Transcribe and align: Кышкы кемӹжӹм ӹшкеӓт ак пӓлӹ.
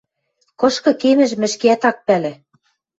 Кышкы 0.59 0.91
кемӹжӹм 1.01 1.41
ӹшкеӓт 1.47 1.83
ак 1.89 1.97
пӓлӹ. 2.05 2.33